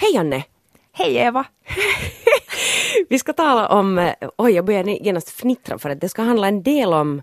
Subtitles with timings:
[0.00, 0.44] Hej Janne!
[0.92, 1.44] Hej Eva!
[3.08, 6.48] Vi ska tala om, eh, oj jag börjar genast fnittra för att det ska handla
[6.48, 7.22] en del om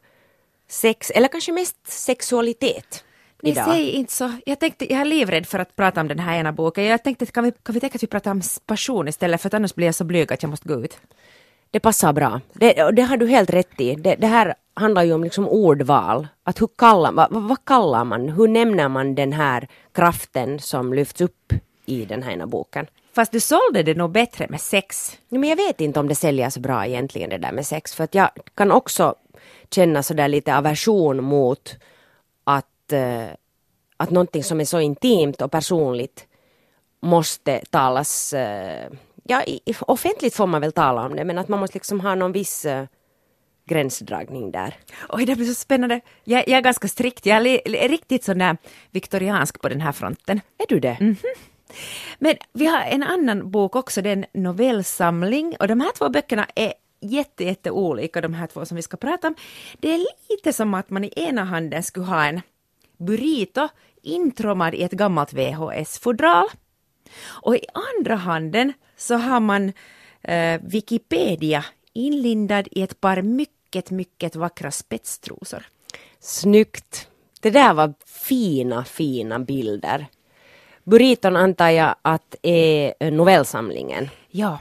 [0.70, 3.04] sex, eller kanske mest sexualitet.
[3.42, 3.66] Ni idag.
[3.66, 4.32] säger inte så.
[4.46, 6.84] Jag tänkte, jag är livrädd för att prata om den här ena boken.
[6.84, 9.54] Jag tänkte, kan vi, kan vi tänka att vi pratar om passion istället för att
[9.54, 10.98] annars blir jag så blyg att jag måste gå ut.
[11.72, 12.42] Det passar bra.
[12.54, 13.96] Det, det har du helt rätt i.
[13.96, 16.28] Det, det här handlar ju om liksom ordval.
[16.44, 21.22] Att hur kallar, vad, vad kallar man, hur nämner man den här kraften som lyfts
[21.22, 21.54] upp
[21.88, 22.88] i den här ena boken?
[23.14, 25.18] Fast du sålde det nog bättre med sex.
[25.30, 27.96] Men jag vet inte om det säljer så bra egentligen det där med sex.
[27.96, 29.16] För att jag kan också
[29.72, 31.76] känna sådär lite aversion mot
[32.44, 33.26] att, eh,
[33.98, 36.28] att någonting som är så intimt och personligt
[37.00, 38.90] måste talas, eh,
[39.24, 39.44] ja
[39.80, 42.66] offentligt får man väl tala om det men att man måste liksom ha någon viss
[42.66, 42.86] eh,
[43.66, 44.76] gränsdragning där.
[45.10, 46.02] Oj, det blir så spännande.
[46.24, 47.26] Jag, jag är ganska strikt.
[47.26, 48.58] Jag är li, riktigt sån där
[48.92, 50.42] viktoriansk på den här fronten.
[50.58, 51.16] Är du det?
[52.20, 56.10] Men vi har en annan bok också, det är en novellsamling och de här två
[56.10, 59.36] böckerna är jätte, jätte olika, de här två som vi ska prata om.
[59.80, 62.42] Det är lite som att man i ena handen skulle ha en
[62.98, 63.68] burrito
[64.02, 66.48] intrommad i ett gammalt VHS-fodral.
[67.26, 67.66] Och i
[67.98, 69.74] andra handen så har man
[70.22, 75.68] eh, Wikipedia inlindad i ett par mycket, mycket vackra spetstrosor.
[76.20, 77.08] Snyggt.
[77.42, 80.08] Det där var fina, fina bilder.
[80.90, 84.10] Burriton antar jag att är eh, novellsamlingen.
[84.30, 84.60] Ja,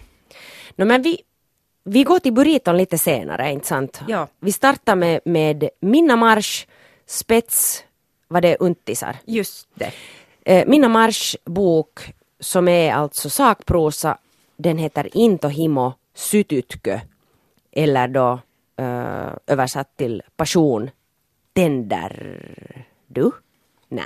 [0.76, 1.20] No, men vi,
[1.84, 4.00] vi går till burriton lite senare, inte sant?
[4.08, 4.28] Ja.
[4.40, 6.66] Vi startar med, med Minna Marsch,
[7.06, 7.84] spets,
[8.28, 9.16] vad det är, untisar.
[9.24, 9.92] just det.
[10.44, 12.00] Eh, Minna Marsch bok
[12.40, 14.18] som är alltså sakprosa,
[14.56, 17.00] den heter Into himo sytytkö,
[17.72, 18.40] eller då
[18.76, 20.90] eh, översatt till passion,
[21.52, 22.40] tänder
[23.06, 23.30] du?
[23.88, 24.04] Nej,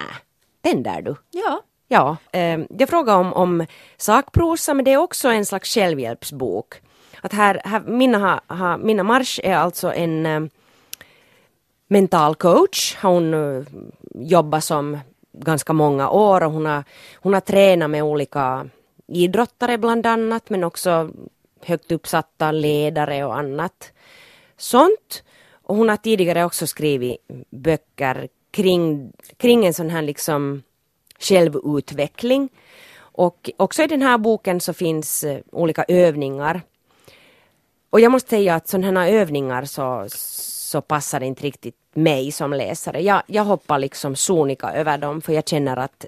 [0.62, 1.16] tänder du?
[1.30, 6.74] Ja, Ja, eh, jag frågar om, om sakprosa men det är också en slags självhjälpsbok.
[7.20, 10.40] Att här, här Minna, ha, ha, Minna Marsch är alltså en eh,
[11.88, 12.96] mental coach.
[13.02, 13.62] Hon eh,
[14.14, 14.98] jobbar som
[15.32, 16.84] ganska många år och hon har,
[17.14, 18.66] hon har tränat med olika
[19.06, 21.10] idrottare bland annat men också
[21.64, 23.92] högt uppsatta ledare och annat
[24.56, 25.22] sånt.
[25.52, 27.16] Och hon har tidigare också skrivit
[27.50, 30.62] böcker kring, kring en sån här liksom
[31.20, 32.48] självutveckling.
[33.00, 36.62] Och också i den här boken så finns eh, olika övningar.
[37.90, 42.52] Och jag måste säga att sådana här övningar så, så passar inte riktigt mig som
[42.52, 43.02] läsare.
[43.02, 46.06] Jag, jag hoppar liksom sonika över dem för jag känner att,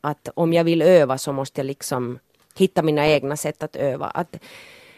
[0.00, 2.18] att om jag vill öva så måste jag liksom
[2.56, 4.06] hitta mina egna sätt att öva.
[4.06, 4.36] Att,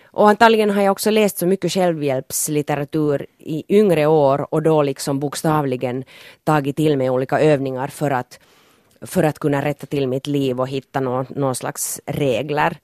[0.05, 5.19] och antagligen har jag också läst så mycket självhjälpslitteratur i yngre år och då liksom
[5.19, 6.05] bokstavligen
[6.45, 8.41] tagit till mig olika övningar för att,
[9.01, 12.79] för att kunna rätta till mitt liv och hitta någon, någon slags regler.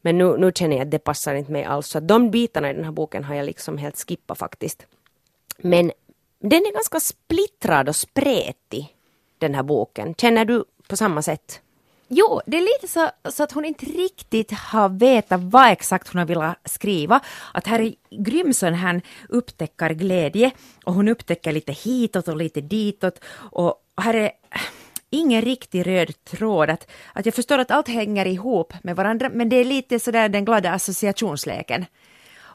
[0.00, 1.86] Men nu, nu känner jag att det passar inte mig alls.
[1.86, 4.86] Så de bitarna i den här boken har jag liksom helt skippat faktiskt.
[5.58, 5.92] Men
[6.40, 8.96] den är ganska splittrad och spretig,
[9.38, 10.14] den här boken.
[10.14, 11.60] Känner du på samma sätt?
[12.08, 16.18] Jo, det är lite så, så att hon inte riktigt har vetat vad exakt hon
[16.18, 17.20] har velat skriva.
[17.54, 20.50] Att här är grym han här upptäckarglädje
[20.84, 24.30] och hon upptäcker lite hitåt och lite ditåt och här är
[25.10, 26.70] ingen riktig röd tråd.
[26.70, 30.28] Att, att jag förstår att allt hänger ihop med varandra men det är lite sådär
[30.28, 31.84] den glada associationsleken.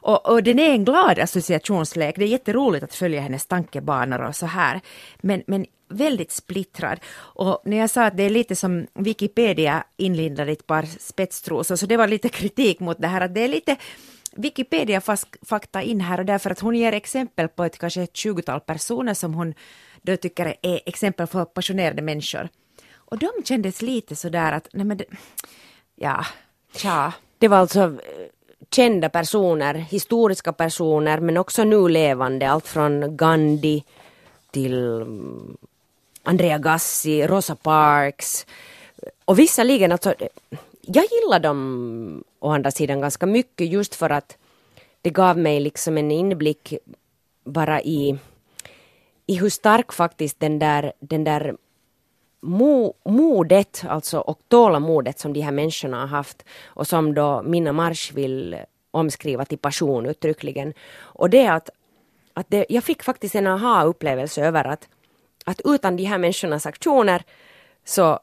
[0.04, 2.16] Och, och den är en glad associationslek.
[2.16, 4.80] Det är jätteroligt att följa hennes tankebanor och så här.
[5.20, 7.00] Men, men väldigt splittrad.
[7.16, 11.76] Och när jag sa att det är lite som Wikipedia inlindad i ett par spetstrosor,
[11.76, 13.76] så det var lite kritik mot det här att det är lite
[14.36, 19.14] Wikipedia-fakta in här och därför att hon ger exempel på ett kanske ett tjugotal personer
[19.14, 19.54] som hon
[20.04, 22.48] då tycker är exempel för passionerade människor.
[22.94, 25.04] Och de kändes lite sådär att, nej men det,
[25.94, 26.26] ja,
[26.76, 27.12] tja.
[27.38, 27.90] Det var alltså eh,
[28.70, 32.50] kända personer, historiska personer men också nu levande.
[32.50, 33.84] Allt från Gandhi
[34.50, 35.56] till mm,
[36.22, 38.46] Andrea Gassi, Rosa Parks.
[39.24, 40.14] Och visserligen, alltså,
[40.80, 44.36] jag gillar dem å andra sidan ganska mycket just för att
[45.02, 46.74] det gav mig liksom en inblick
[47.44, 48.18] bara i,
[49.26, 51.56] i hur stark faktiskt den där, den där
[52.40, 57.72] mo, modet alltså, och tålamodet som de här människorna har haft och som då Minna
[57.72, 58.56] Marsch vill
[58.90, 60.72] omskriva till passion uttryckligen.
[60.96, 61.70] Och det att,
[62.34, 64.88] att det, jag fick faktiskt en aha-upplevelse över att,
[65.44, 67.22] att utan de här människornas aktioner
[67.84, 68.20] så,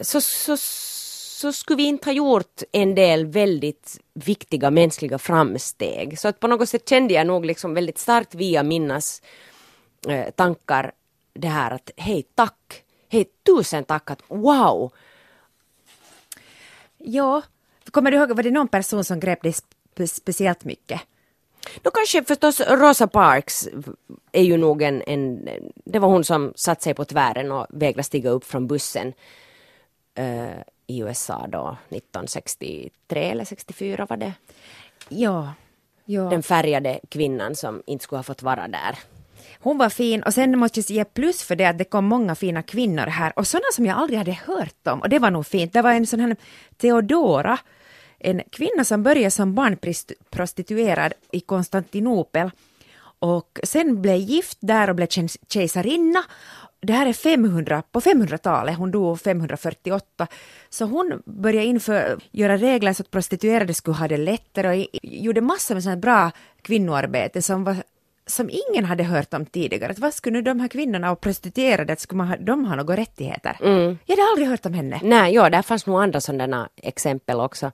[0.00, 6.18] så, så, så skulle vi inte ha gjort en del väldigt viktiga mänskliga framsteg.
[6.18, 9.22] Så att på något sätt kände jag nog liksom väldigt starkt via Minnas
[10.08, 10.92] eh, tankar
[11.32, 14.92] det här att hej tack, hej tusen tack att wow,
[16.98, 17.42] Ja,
[17.90, 21.00] kommer du ihåg, var det någon person som grep dig spe speciellt mycket?
[21.82, 23.68] Då kanske förstås Rosa Parks
[24.32, 25.48] är ju nog en, en
[25.84, 29.12] det var hon som satt sig på tvären och vägrade stiga upp från bussen
[30.18, 34.32] uh, i USA då 1963 eller 64 var det.
[35.08, 35.52] Ja,
[36.04, 36.22] ja.
[36.22, 38.98] Den färgade kvinnan som inte skulle ha fått vara där.
[39.60, 42.34] Hon var fin och sen måste jag ge plus för det att det kom många
[42.34, 45.46] fina kvinnor här och sådana som jag aldrig hade hört om och det var nog
[45.46, 45.72] fint.
[45.72, 46.36] Det var en sån här
[46.76, 47.58] Theodora,
[48.18, 52.50] en kvinna som började som barnprostituerad i Konstantinopel
[53.18, 55.06] och sen blev gift där och blev
[55.48, 56.24] kejsarinna.
[56.80, 60.26] Det här är 500, på 500-talet, hon dog 548.
[60.68, 65.40] Så hon började inför, göra regler så att prostituerade skulle ha det lättare och gjorde
[65.40, 66.30] massor med sånt bra
[66.62, 67.76] kvinnoarbete som var
[68.30, 69.92] som ingen hade hört om tidigare.
[69.92, 72.76] Att vad skulle nu de här kvinnorna och prostituerade, att skulle man ha, de ha
[72.76, 73.56] några rättigheter?
[73.60, 73.98] Mm.
[74.06, 75.00] Jag hade aldrig hört om henne.
[75.02, 77.72] Nej, ja, där fanns nog andra sådana exempel också.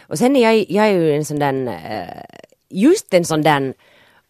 [0.00, 2.24] Och sen är jag, jag är ju en sån där, eh,
[2.68, 3.74] just en sån där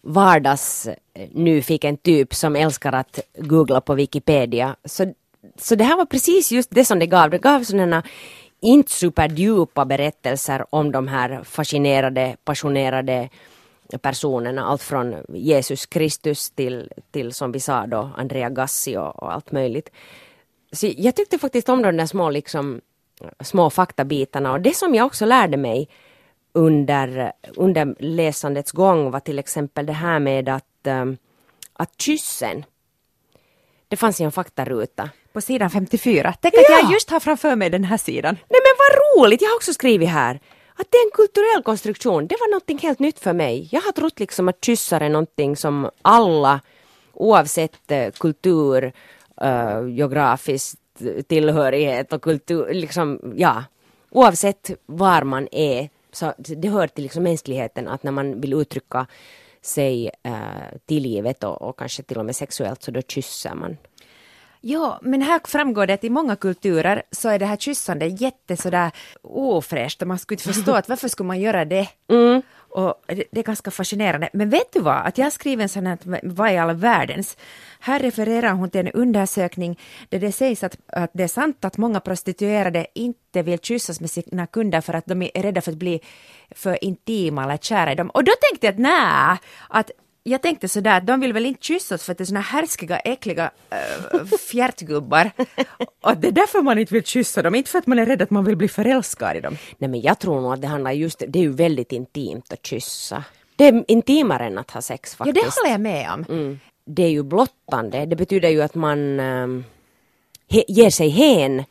[0.02, 4.76] vardagsnyfiken typ som älskar att googla på Wikipedia.
[4.84, 5.12] Så,
[5.58, 7.30] så det här var precis just det som det gav.
[7.30, 8.02] Det gav sådana
[8.60, 13.28] inte superdjupa berättelser om de här fascinerade, passionerade
[13.96, 19.32] personerna, allt från Jesus Kristus till, till som vi sa då, Andrea Gassi och, och
[19.32, 19.90] allt möjligt.
[20.72, 22.80] Så jag tyckte faktiskt om de där små, liksom,
[23.40, 25.88] små faktabitarna och det som jag också lärde mig
[26.52, 31.16] under, under läsandets gång var till exempel det här med att, um,
[31.72, 32.64] att kyssen,
[33.88, 35.10] det fanns i en faktaruta.
[35.32, 36.34] På sidan 54.
[36.40, 36.60] Tänk ja.
[36.60, 38.34] att jag just har framför mig den här sidan.
[38.34, 40.40] Nej men vad roligt, jag har också skrivit här
[40.80, 43.68] att det är en kulturell konstruktion, det var någonting helt nytt för mig.
[43.72, 46.60] Jag har trott liksom att kyssar är någonting som alla,
[47.12, 48.92] oavsett eh, kultur,
[49.40, 53.64] eh, uh, geografisk eh, tillhörighet och kultur, liksom, ja,
[54.10, 59.06] oavsett var man är, så det hör till liksom mänskligheten att när man vill uttrycka
[59.62, 63.76] sig uh, tillgivet och, och kanske till och med sexuellt så då kysser man.
[64.60, 68.56] Ja, men här framgår det att i många kulturer så är det här kyssande jätte
[68.56, 68.90] sådär
[69.22, 71.88] ofräscht och man skulle inte förstå att varför skulle man göra det?
[72.10, 72.42] Mm.
[72.70, 74.28] Och det, det, är ganska fascinerande.
[74.32, 77.36] Men vet du vad, att jag har skrivit en sån här, vad i all världens?
[77.80, 79.78] Här refererar hon till en undersökning
[80.08, 84.10] där det sägs att, att det är sant att många prostituerade inte vill kyssas med
[84.10, 86.00] sina kunder för att de är rädda för att bli
[86.50, 88.10] för intima eller kära i dem.
[88.10, 89.38] Och då tänkte jag att nej,
[89.68, 89.90] att
[90.28, 92.98] jag tänkte sådär att de vill väl inte kyssas för att det är såna härskiga,
[92.98, 95.30] äckliga äh, fjärtgubbar.
[96.00, 98.22] och det är därför man inte vill kyssa dem, inte för att man är rädd
[98.22, 99.56] att man vill bli förälskad i dem.
[99.78, 102.66] Nej men jag tror nog att det handlar just, det är ju väldigt intimt att
[102.66, 103.24] kyssa.
[103.56, 105.36] Det är intimare än att ha sex faktiskt.
[105.36, 106.24] Ja det håller jag med om.
[106.28, 106.60] Mm.
[106.84, 109.64] Det är ju blottande, det betyder ju att man ähm,
[110.50, 111.64] he, ger sig hen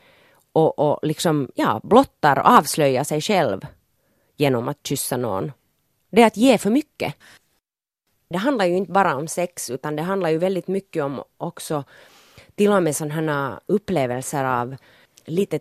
[0.54, 3.62] och, och liksom, ja, blottar och avslöjar sig själv
[4.38, 5.52] genom att kyssa någon.
[6.12, 7.16] Det är att ge för mycket.
[8.30, 11.84] Det handlar ju inte bara om sex utan det handlar ju väldigt mycket om också
[12.56, 14.76] till och med sådana upplevelser av
[15.26, 15.60] lite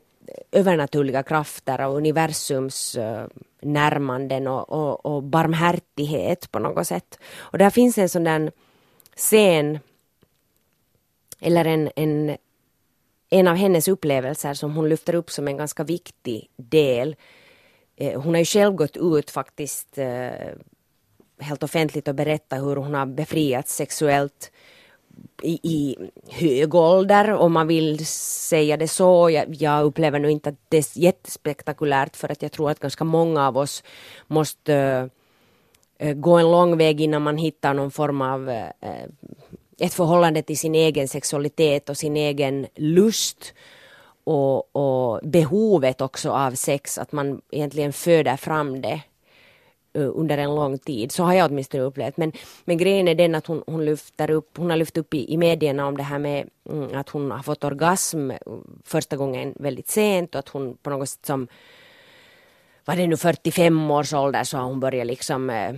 [0.52, 3.26] övernaturliga krafter och universums eh,
[3.62, 7.18] närmanden och, och, och, barmhärtighet på något sätt.
[7.36, 8.52] Och där finns en sån där
[9.16, 9.78] scen
[11.40, 12.36] eller en, en,
[13.30, 17.16] en av hennes upplevelser som hon lyfter upp som en ganska viktig del.
[17.96, 20.50] Eh, hon har ju själv gått ut faktiskt eh,
[21.38, 24.50] helt offentligt och berätta hur hon har befriats sexuellt
[25.43, 25.96] i, i
[26.28, 29.31] hög ålder om man vill säga det så.
[29.31, 33.05] Jag, jag, upplever nog inte att det är jättespektakulärt för att jag tror att ganska
[33.05, 33.82] många av oss
[34.26, 35.08] måste
[36.02, 38.64] uh, gå en lång väg innan man hittar någon form av uh,
[39.78, 43.55] ett förhållande till sin egen sexualitet och sin egen lust
[44.24, 49.02] och, och behovet också av sex, att man egentligen föder fram det
[49.96, 51.12] Eh, under en lång tid.
[51.12, 52.17] Så har jag åtminstone upplevt.
[52.17, 52.32] Men,
[52.65, 55.36] men grejen är den att hon, hon, lyfter upp, hon har lyft upp i, i
[55.36, 58.36] medierna om det här med mm, att hon har fått orgasm eh,
[58.84, 61.48] första gången väldigt sent och att hon på något sätt som
[62.84, 65.74] var det nu 45 års ålder så har hon börjat liksom eh,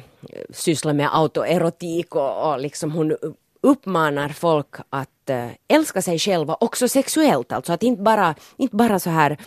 [0.50, 3.16] syssla med autoerotik och, och liksom hon
[3.60, 8.98] uppmanar folk att äh, älska sig själva också sexuellt, alltså att inte bara, inte bara
[8.98, 9.38] så här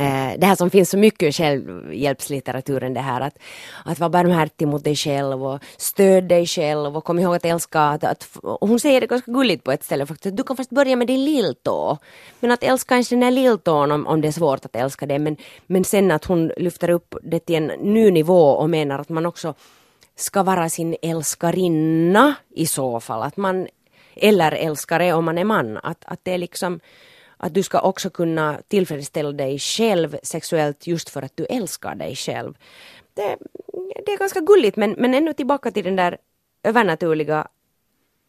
[0.00, 3.38] Eh, det här som finns så mycket i självhjälpslitteraturen, det här att,
[3.84, 7.80] att vara barmhärtig mot dig själv och stöd dig själv och kom ihåg att älska.
[7.80, 8.28] Att, att,
[8.60, 11.24] hon säger det ganska gulligt på ett ställe faktiskt, du kan först börja med din
[11.24, 11.98] lilltå.
[12.40, 15.18] Men att älska ens den där lilltån om, om det är svårt att älska det.
[15.18, 19.08] Men, men sen att hon lyfter upp det till en ny nivå och menar att
[19.08, 19.54] man också
[20.16, 23.22] ska vara sin älskarinna i så fall.
[23.22, 23.68] Att man,
[24.14, 25.76] eller älskare om man är man.
[25.76, 26.80] Att, att det är liksom
[27.42, 32.16] att du ska också kunna tillfredsställa dig själv sexuellt just för att du älskar dig
[32.16, 32.54] själv.
[33.14, 33.36] Det,
[34.06, 36.18] det är ganska gulligt men, men ännu tillbaka till den där
[36.62, 37.48] övernaturliga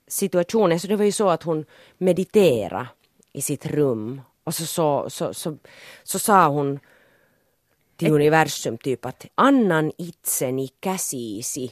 [0.08, 0.80] situationen.
[0.80, 1.66] Så det var ju så att hon
[1.98, 2.88] mediterade
[3.34, 5.58] i sitt rum och så, så, så, så,
[6.04, 6.80] så sa hon
[7.96, 11.72] till universum typ att annan itseni käsisi.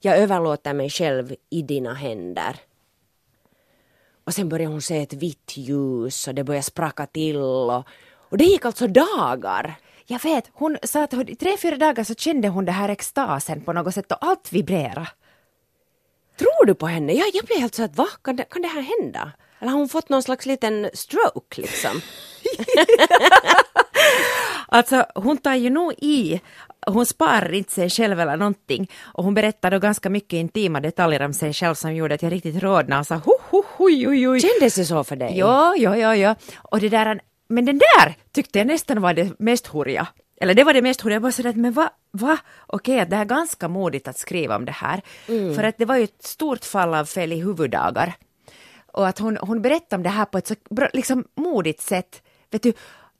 [0.00, 2.56] Jag överlåter mig själv i dina händer.
[4.24, 7.76] Och sen började hon se ett vitt ljus och det började spraka till och,
[8.28, 9.74] och det gick alltså dagar.
[10.06, 13.60] Jag vet, hon sa att i tre, fyra dagar så kände hon det här extasen
[13.60, 15.08] på något sätt och allt vibrera.
[16.38, 17.12] Tror du på henne?
[17.12, 19.32] Jag, jag blev helt så att va, kan det, kan det här hända?
[19.58, 22.00] Eller har hon fått någon slags liten stroke liksom?
[24.68, 26.40] alltså hon tar ju nog i,
[26.86, 31.22] hon sparar inte sig själv eller någonting och hon berättar då ganska mycket intima detaljer
[31.22, 34.28] om sig själv som gjorde att jag riktigt rodnade och sa ho, ho, oj, oj,
[34.28, 34.40] oj.
[34.40, 35.38] Kändes det så för dig?
[35.38, 36.34] Ja, ja, ja, ja.
[36.54, 40.06] Och det där, men den där tyckte jag nästan var det mest horiga.
[40.40, 42.38] Eller det var det mest horiga, jag var sådär, men va, va?
[42.66, 45.02] Okej, okay, det är ganska modigt att skriva om det här.
[45.28, 45.54] Mm.
[45.54, 48.14] För att det var ju ett stort fall av fel i huvuddagar.
[48.86, 50.54] Och att hon, hon berättade om det här på ett så
[50.92, 52.22] liksom modigt sätt.
[52.50, 52.72] Vet du,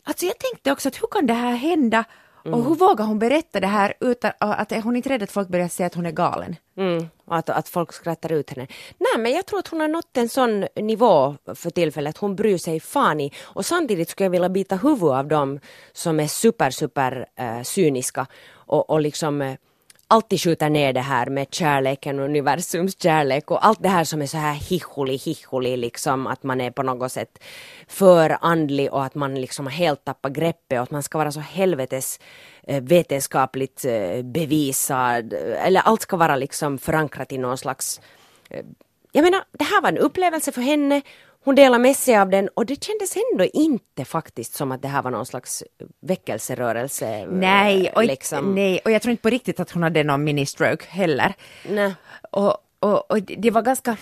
[0.04, 2.04] alltså jag tänkte också att hur kan det här hända?
[2.44, 2.58] Mm.
[2.58, 5.68] Och hur vågar hon berätta det här utan att hon inte rädd att folk börjar
[5.68, 6.56] säga att hon är galen?
[6.76, 7.08] Mm.
[7.24, 8.66] Och att, att folk skrattar ut henne.
[8.98, 12.18] Nej men jag tror att hon har nått en sån nivå för tillfället.
[12.18, 13.32] Hon bryr sig fan i.
[13.42, 15.60] Och samtidigt skulle jag vilja bita huvud av dem
[15.92, 19.54] som är super super äh, cyniska och, och liksom äh,
[20.14, 24.26] alltid skjuter ner det här med kärleken universums kärlek och allt det här som är
[24.26, 27.38] så här hihuli, hihuli, liksom att man är på något sätt
[27.88, 31.40] för andlig och att man liksom helt tappar greppet och att man ska vara så
[31.40, 32.20] helvetes
[32.62, 38.00] eh, vetenskapligt eh, bevisad eh, eller allt ska vara liksom förankrat i någon slags
[39.16, 41.02] jag menar, det här var en upplevelse för henne
[41.44, 44.88] hon delade med sig av den och det kändes ändå inte faktiskt som att det
[44.88, 45.62] här var någon slags
[46.00, 47.26] väckelserörelse.
[47.26, 48.54] Nej, och, liksom.
[48.54, 51.34] nej, och jag tror inte på riktigt att hon hade någon mini-stroke heller.
[51.68, 51.94] Nej.
[52.30, 53.96] Och, och, och det var ganska...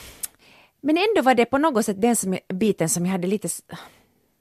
[0.80, 3.48] Men ändå var det på något sätt den som, biten som jag hade lite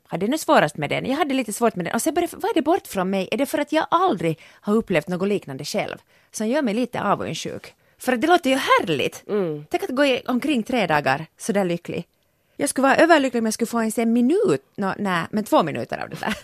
[0.08, 1.06] hade nu svårast med den.
[1.06, 1.94] Jag hade lite svårt med den.
[1.94, 3.30] Och sen började, vad är det bort från mig?
[3.32, 5.98] Är det för att jag aldrig har upplevt något liknande själv?
[6.32, 7.74] Som gör mig lite avundsjuk.
[8.02, 9.24] För det låter ju härligt.
[9.28, 9.66] Mm.
[9.70, 12.08] Tänk att gå omkring tre dagar sådär lycklig.
[12.56, 15.64] Jag skulle vara överlycklig om jag skulle få ens en minut, no, nej, men två
[15.64, 16.38] minuter av det där.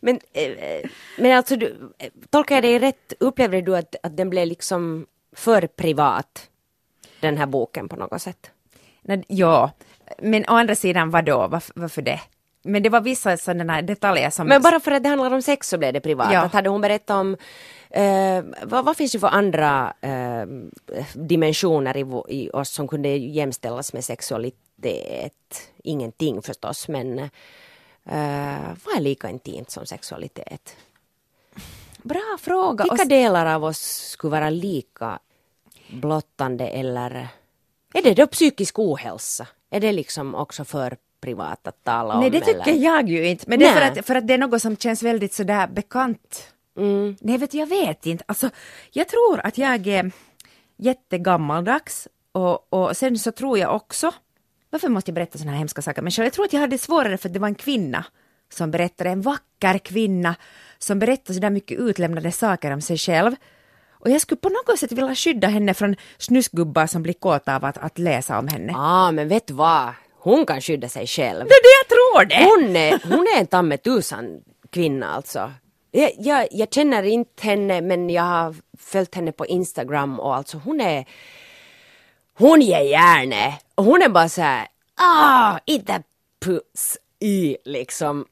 [0.00, 1.92] men, eh, men alltså, du,
[2.30, 5.06] tolkar jag dig rätt, upplevde du att, att den blev liksom
[5.36, 6.48] för privat,
[7.20, 8.50] den här boken på något sätt?
[9.02, 9.70] Nej, ja,
[10.18, 12.20] men å andra sidan vadå, varför, varför det?
[12.62, 14.46] Men det var vissa sådana detaljer som...
[14.46, 16.32] Men bara för att det handlar om sex så blev det privat.
[16.32, 16.40] Ja.
[16.40, 17.36] Att hade hon berättat om
[17.94, 20.46] Eh, vad, vad, finns det för andra eh,
[21.14, 25.70] dimensioner i, i, oss som kunde jämställas med sexualitet?
[25.82, 30.76] Ingenting förstås, men eh, vad är lika intimt som sexualitet?
[32.02, 32.84] Bra fråga.
[32.90, 35.18] Vilka delar av oss skulle vara lika
[35.88, 37.28] blottande eller
[37.94, 39.46] är det då psykisk ohälsa?
[39.70, 42.20] Är det liksom också för privat att tala om?
[42.20, 42.84] Nej, det tycker eller?
[42.84, 43.44] jag ju inte.
[43.48, 46.53] Men det är för att, för att det är något som känns väldigt sådär bekant
[46.76, 47.16] Mm.
[47.20, 48.24] Nej, vet du, jag vet inte.
[48.28, 48.50] Alltså,
[48.90, 50.10] jag tror att jag är
[50.76, 54.12] jättegammaldags och, och sen så tror jag också,
[54.70, 56.02] varför måste jag berätta sådana här hemska saker?
[56.02, 58.04] Men jag tror att jag hade svårare för att det var en kvinna
[58.52, 60.34] som berättade, en vacker kvinna
[60.78, 63.34] som berättade sådär mycket utlämnade saker om sig själv.
[63.90, 67.64] Och jag skulle på något sätt vilja skydda henne från snusgubbar som blir kåta av
[67.64, 68.72] att, att läsa om henne.
[68.72, 69.92] Ja, ah, men vet du vad?
[70.18, 71.44] Hon kan skydda sig själv.
[71.48, 72.44] Det är det jag tror det!
[72.44, 74.40] Hon är, hon är en tamme tusan
[74.70, 75.52] kvinna alltså.
[75.96, 80.58] Jag, jag, jag, känner inte henne men jag har följt henne på Instagram och alltså
[80.58, 81.04] hon är
[82.38, 86.02] hon ger järnet och hon är bara så här, ah, inte
[86.40, 88.26] puss i liksom.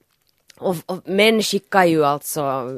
[0.57, 2.69] Och, och män skickar ju alltså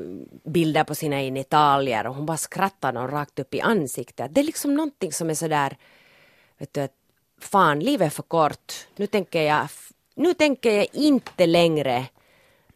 [0.45, 4.35] bilder på sina genitalier och hon bara skrattar dem rakt upp i ansiktet.
[4.35, 5.77] Det är liksom någonting som är sådär,
[6.59, 6.89] vet du,
[7.41, 8.73] fan livet är för kort.
[8.97, 9.69] Nu tänker jag,
[10.15, 12.07] nu tänker jag inte längre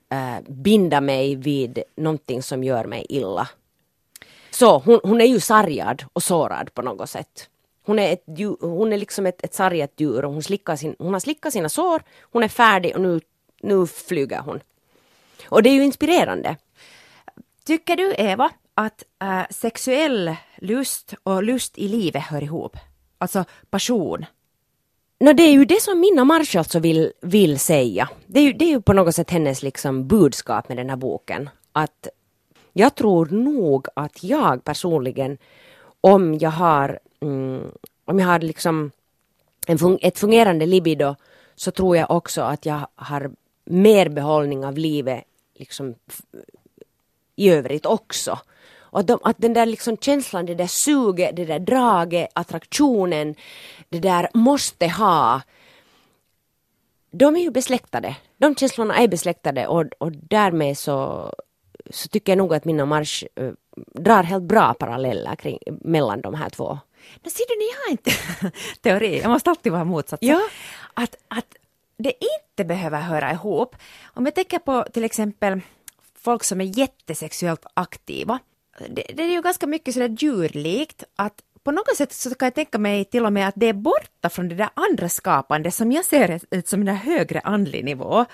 [0.09, 3.49] äh, binda mig vid någonting som gör mig illa.
[4.51, 7.49] Så hon, hon är ju sargad och sårad på något sätt.
[7.87, 8.25] Hon är, ett,
[8.61, 11.69] hon är liksom ett, ett sargat djur och hon, slickar sin, hon har slickat sina
[11.69, 13.21] sår, hon är färdig och nu,
[13.63, 14.61] nu flyger hon.
[15.45, 16.57] Och det är ju inspirerande.
[17.65, 22.77] Tycker du Eva att äh, sexuell lust och lust i livet hör ihop?
[23.19, 24.27] Alltså passion
[25.21, 28.09] No, det är ju det som Minna Marsch alltså vill, vill säga.
[28.27, 30.97] Det är, ju, det är ju på något sätt hennes liksom budskap med den här
[30.97, 31.51] boken.
[31.73, 32.09] Att
[32.73, 35.39] jag tror nog att jag personligen,
[36.01, 37.71] om jag har, mm,
[38.05, 38.91] om jag har liksom
[39.67, 41.15] en fun ett fungerande libido,
[41.57, 43.31] så tror jag också att jag har
[43.65, 45.95] mer behållning av livet liksom
[47.37, 48.39] i övrigt också.
[48.91, 53.35] Och de, att den där liksom känslan, det där suget, det där draget, attraktionen,
[53.89, 55.43] det där måste ha.
[57.11, 58.17] De är ju besläktade.
[58.37, 61.33] De känslorna är besläktade och, och därmed så,
[61.91, 63.51] så tycker jag nog att Minna Marsch äh,
[63.95, 66.79] drar helt bra paralleller kring, mellan de här två.
[67.23, 68.11] Men ser du, ni har inte
[68.81, 70.29] teori, jag måste alltid vara motsatsen.
[70.29, 70.41] Ja.
[70.95, 71.57] Att, att
[71.97, 73.77] det inte behöver höra ihop.
[74.05, 75.61] Om jag tänker på till exempel
[76.15, 78.39] folk som är jättesexuellt aktiva.
[78.89, 82.55] Det, det är ju ganska mycket sådär djurlikt att på något sätt så kan jag
[82.55, 85.93] tänka mig till och med att det är borta från det där andra skapande som
[85.93, 88.25] jag ser det som en högre andlig nivå.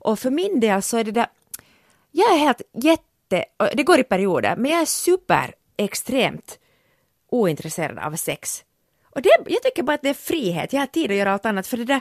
[0.00, 1.26] Och för min del så är det där,
[2.10, 6.58] jag är helt jätte, det går i perioder, men jag är super extremt
[7.28, 8.64] ointresserad av sex.
[9.04, 11.46] Och det, jag tycker bara att det är frihet, jag har tid att göra allt
[11.46, 12.00] annat för det där,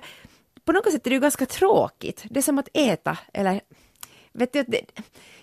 [0.65, 2.23] på något sätt är det ju ganska tråkigt.
[2.29, 3.61] Det är som att äta eller
[4.33, 4.81] vet du, det,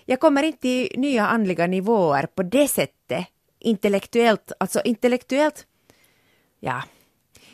[0.05, 3.27] jag kommer inte till nya andliga nivåer på det sättet
[3.63, 5.65] intellektuellt, alltså intellektuellt,
[6.59, 6.83] ja.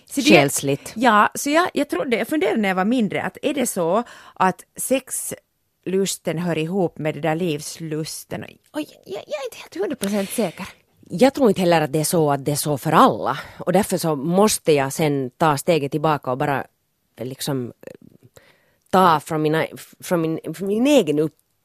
[0.05, 0.93] Så det, Själsligt.
[0.95, 4.03] Ja, så jag, jag trodde, jag funderade när jag var mindre, att är det så
[4.33, 8.43] att sexlusten hör ihop med det där livslusten?
[8.43, 10.67] Och jag, jag, jag är inte helt hundra procent säker.
[11.09, 13.73] Jag tror inte heller att det är så att det är så för alla och
[13.73, 16.65] därför så måste jag sen ta steget tillbaka och bara
[17.17, 17.73] liksom
[18.89, 19.65] ta från, mina,
[19.99, 21.19] från, min, från min egen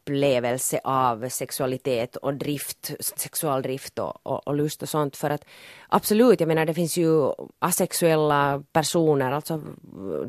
[0.04, 5.16] upplevelse av sexualitet och drift, sexualdrift och, och, och, lust och sånt.
[5.16, 5.44] För att
[5.88, 9.62] absolut, jag menar det finns ju asexuella personer, alltså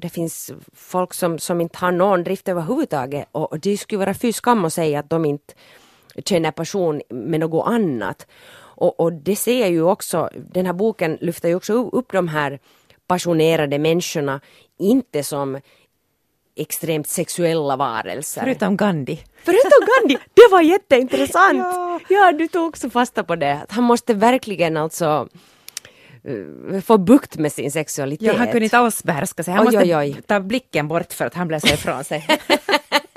[0.02, 4.14] det finns folk som, som inte har någon drift överhuvudtaget och, och det skulle vara
[4.14, 5.54] fy skam att säga att de inte
[6.26, 8.28] känner passion med något annat.
[8.78, 12.28] Och, och det ser jag ju också, den här boken lyfter ju också upp de
[12.28, 12.60] här
[13.08, 14.42] passionerade människorna,
[14.80, 15.60] inte som
[16.56, 18.42] extremt sexuella varelser.
[18.42, 19.20] Förutom Gandhi.
[19.44, 20.18] Förutom Gandhi!
[20.34, 21.58] Det var jätteintressant!
[21.58, 22.00] ja.
[22.10, 23.66] ja, du tog också fasta på det.
[23.70, 25.28] Han måste verkligen alltså
[26.28, 28.28] uh, få bukt med sin sexualitet.
[28.28, 29.54] Ja, han kunde inte alls behärska sig.
[29.54, 30.22] Han oj, måste oj, oj.
[30.28, 32.28] ta blicken bort för att han blev så ifrån sig.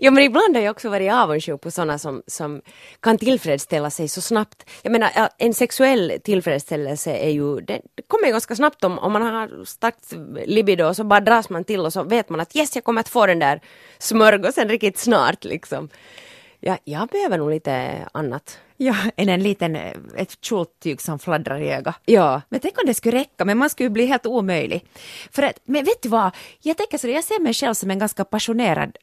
[0.00, 2.62] Ja men ibland har jag också varit avundsjuk på sådana som, som
[3.00, 4.70] kan tillfredsställa sig så snabbt.
[4.82, 9.64] Jag menar en sexuell tillfredsställelse är ju, det, kommer ganska snabbt om, om man har
[9.64, 10.12] starkt
[10.46, 13.00] libido och så bara dras man till och så vet man att yes jag kommer
[13.00, 13.60] att få den där
[13.98, 15.88] smörgåsen riktigt snart liksom.
[16.60, 18.58] Ja, jag behöver nog lite annat.
[18.76, 19.76] Ja, än en liten,
[20.16, 21.94] ett kjoltyg som fladdrar i ögat.
[22.04, 22.42] Ja.
[22.48, 24.84] Men tänk om det skulle räcka, men man skulle bli helt omöjlig.
[25.30, 27.98] För att, men vet du vad, jag tänker så, jag ser mig själv som en
[27.98, 28.96] ganska passionerad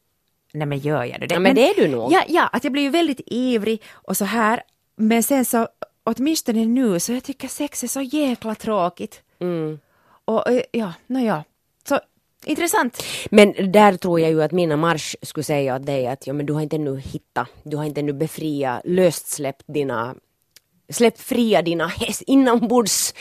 [0.54, 1.28] Nej men gör jag det?
[1.30, 2.12] Ja, men, det är du nog.
[2.12, 4.64] Ja, ja, att jag blir ju väldigt ivrig och så här.
[4.96, 5.68] Men sen så,
[6.04, 9.22] åtminstone nu, så jag tycker sex är så jäkla tråkigt.
[9.40, 9.80] Mm.
[10.26, 11.44] Och ja, nåja.
[11.88, 12.00] Så
[12.46, 13.04] intressant.
[13.32, 16.46] Men där tror jag ju att Mina Marsch skulle säga åt dig att ja, men
[16.46, 20.16] du har inte ännu hittat, du har inte ännu befriat, löst släppt dina
[20.90, 21.92] släppt fria dina
[22.28, 23.14] inombords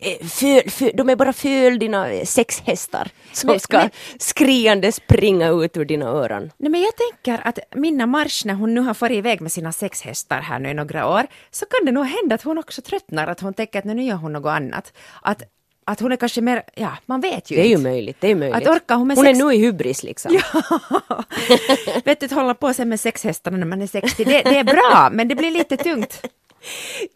[0.00, 4.92] Eh, för, för, de är bara föl dina sex hästar som men, ska men, skriande
[4.92, 6.50] springa ut ur dina öron.
[6.56, 9.72] Nej, men jag tänker att Minna Marsch när hon nu har farit iväg med sina
[9.72, 12.82] sex hästar här nu i några år så kan det nog hända att hon också
[12.82, 14.92] tröttnar, att hon tänker att nu gör hon något annat.
[15.22, 15.42] Att,
[15.84, 17.78] att hon är kanske mer, ja man vet ju Det är inte.
[17.78, 18.56] ju möjligt, det är möjligt.
[18.56, 19.40] Att orka hon med hon sex...
[19.40, 20.40] är nu i hybris liksom.
[20.52, 20.62] Ja.
[22.04, 24.64] vet du, att hålla på sig med sexhästarna när man är 60, det, det är
[24.64, 26.22] bra men det blir lite tungt.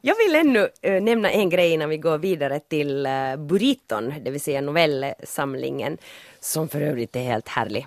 [0.01, 4.31] Jag vill ännu äh, nämna en grej innan vi går vidare till äh, Burriton, det
[4.31, 5.99] vill säga novellsamlingen,
[6.41, 7.87] som för övrigt är helt härlig.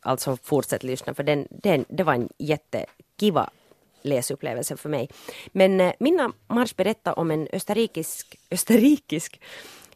[0.00, 3.50] Alltså fortsätt lyssna för den, den, det var en jättekiva
[4.02, 5.08] läsupplevelse för mig.
[5.52, 9.40] Men äh, Minna Mars berättade om en österrikisk, österrikisk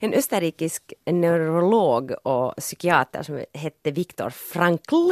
[0.00, 5.10] en österrikisk neurolog och psykiater som hette Viktor Frankl.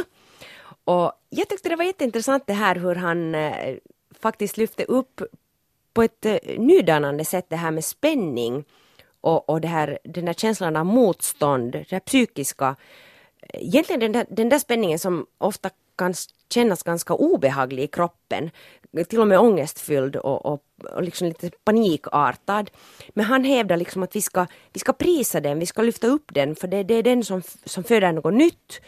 [0.83, 3.35] Och jag tyckte det var jätteintressant det här hur han
[4.19, 5.21] faktiskt lyfte upp
[5.95, 8.63] på ett eh, nydanande sätt det här med spänning
[9.21, 12.75] och, och det här, den där känslan av motstånd, det här psykiska,
[13.41, 16.13] eh, egentligen den där, den där spänningen som ofta kan
[16.49, 18.51] kännas ganska obehaglig i kroppen,
[19.09, 22.71] till och med ångestfylld och, och, och liksom lite panikartad.
[23.09, 26.33] Men han hävdar liksom att vi ska, vi ska prisa den, vi ska lyfta upp
[26.33, 28.81] den, för det, det är den som, som föder något nytt.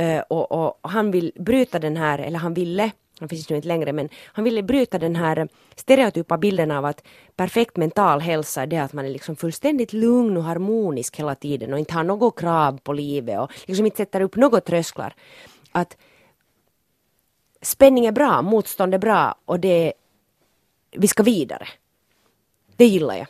[0.00, 3.68] Uh, och, och, han vill bryta den här, eller han ville han finns nu inte
[3.68, 7.02] längre, men han ville bryta den här stereotypa bilden av att
[7.36, 11.72] perfekt mental hälsa är det att man är liksom fullständigt lugn och harmonisk hela tiden
[11.72, 15.14] och inte har något krav på livet och liksom inte sätter upp några trösklar.
[15.72, 15.96] Att
[17.62, 19.92] spänning är bra, motstånd är bra och det
[20.90, 21.68] vi ska vidare.
[22.76, 23.26] Det gillar jag.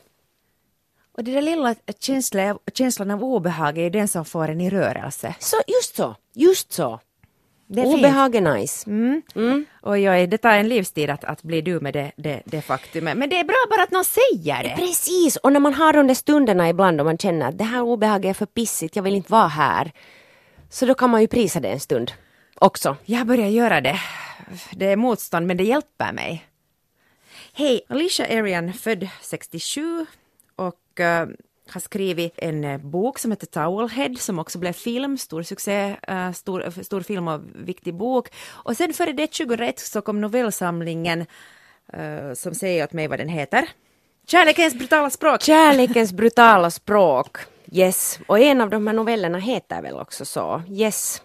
[1.13, 4.71] Och det där lilla känslan, känslan av obehag är ju den som får en i
[4.71, 5.35] rörelse.
[5.39, 7.01] Så, just så, just så.
[7.67, 7.99] Det är fint.
[7.99, 8.91] Obehag är nice.
[8.91, 9.23] Mm.
[9.83, 13.19] Oj, oj, det tar en livstid att, att bli du med det, det, det faktumet.
[13.19, 14.75] Men det är bra bara att någon säger det.
[14.77, 17.83] Precis, och när man har de där stunderna ibland och man känner att det här
[17.83, 19.93] obehaget är för pissigt, jag vill inte vara här.
[20.71, 22.13] Så då kan man ju prisa det en stund
[22.55, 22.97] också.
[23.05, 24.01] Jag börjar göra det.
[24.73, 26.47] Det är motstånd, men det hjälper mig.
[27.53, 30.07] Hej, Alicia Arian, född 67
[30.57, 31.27] och eh,
[31.71, 36.33] har skrivit en eh, bok som heter Towelhead som också blev film, stor succé, eh,
[36.33, 38.29] stor, stor film och viktig bok.
[38.49, 41.27] Och sen före det 2001 så kom novellsamlingen
[41.93, 43.69] eh, som säger åt mig vad den heter.
[44.27, 45.43] Kärlekens brutala språk.
[45.43, 47.39] Kärlekens brutala språk.
[47.73, 50.63] Yes, och en av de här novellerna heter väl också så.
[50.71, 51.23] Yes.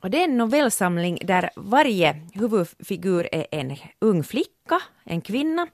[0.00, 5.66] Och det är en novellsamling där varje huvudfigur är en ung flicka, en kvinna.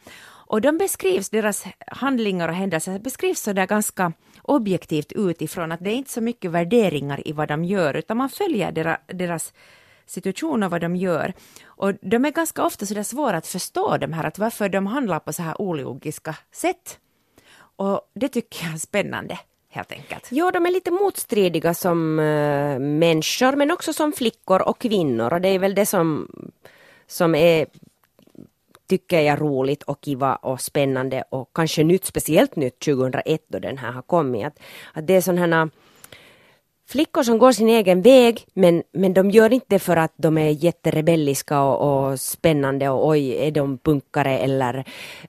[0.51, 5.91] Och de beskrivs, deras handlingar och händelser beskrivs så där ganska objektivt utifrån att det
[5.91, 9.53] är inte så mycket värderingar i vad de gör utan man följer deras, deras
[10.07, 11.33] situation och vad de gör.
[11.65, 14.87] Och de är ganska ofta så där svåra att förstå de här, att varför de
[14.87, 16.99] handlar på så här ologiska sätt.
[17.77, 20.29] Och det tycker jag är spännande helt enkelt.
[20.31, 25.41] Ja, de är lite motstridiga som äh, människor men också som flickor och kvinnor och
[25.41, 26.29] det är väl det som,
[27.07, 27.67] som är
[28.91, 33.79] tycker jag roligt och kiva och spännande och kanske nytt, speciellt nytt 2001 då den
[33.79, 34.47] här har kommit.
[34.47, 34.59] Att,
[34.95, 35.71] att det är sådana
[36.89, 40.51] flickor som går sin egen väg men, men de gör inte för att de är
[40.51, 44.79] jätterebelliska och, och spännande och oj, är de punkare eller